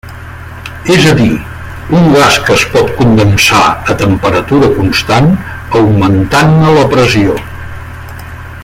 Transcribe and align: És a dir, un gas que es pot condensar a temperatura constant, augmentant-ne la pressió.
És 0.93 1.03
a 1.09 1.11
dir, 1.17 1.35
un 1.97 2.07
gas 2.15 2.37
que 2.47 2.55
es 2.55 2.63
pot 2.77 2.89
condensar 3.01 3.61
a 3.95 3.97
temperatura 4.01 4.71
constant, 4.79 5.31
augmentant-ne 5.83 6.75
la 6.81 6.89
pressió. 6.97 7.39